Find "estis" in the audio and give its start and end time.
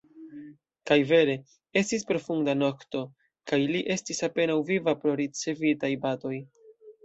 1.81-2.07, 3.99-4.25